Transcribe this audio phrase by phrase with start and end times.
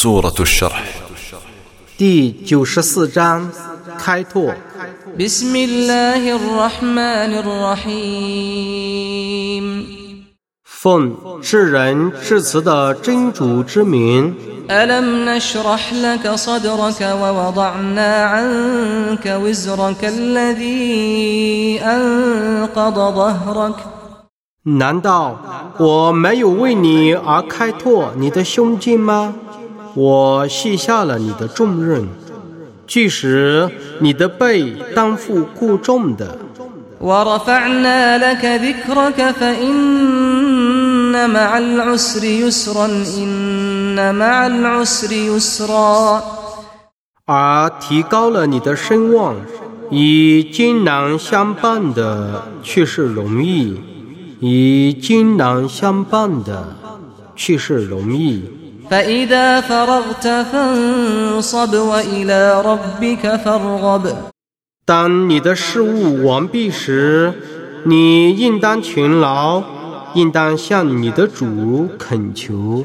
[0.00, 0.82] سورة الشرح
[1.96, 3.50] 第九十四章
[3.98, 4.54] 开拓。
[5.18, 7.34] بسم الله الرحمن
[7.94, 9.06] الرحيم
[10.64, 14.34] 奉至仁至慈的真主之名，
[14.68, 23.76] ألم نشرح لك صدرك ووضعنا عنك وزرك الذي أنقض ظهرك
[24.64, 25.38] 难道
[25.78, 29.34] 我没有为你而开拓你的胸襟吗？
[29.93, 32.07] 我卸下了你的重任，
[32.87, 36.37] 即使你的背担负过重的。
[47.25, 49.35] 而提高了你的声望，
[49.89, 53.79] 以艰难相伴的却是容易，
[54.39, 56.75] 以艰难相伴的
[57.35, 58.43] 却是容易。
[58.90, 64.14] فإذا فرغت فانصب وإلى ربك فارغب
[64.84, 67.34] 当你的事务完毕时，
[67.84, 69.62] 你应当勤劳，
[70.14, 72.84] 应当向你的主恳求。